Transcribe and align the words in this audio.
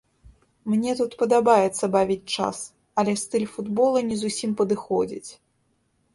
Мне 0.71 0.91
тут 1.01 1.11
падабаецца 1.21 1.89
бавіць 1.97 2.31
час, 2.37 2.57
але 3.03 3.15
стыль 3.25 3.47
футбола 3.53 3.99
не 4.09 4.17
зусім 4.25 4.51
падыходзіць. 4.65 5.29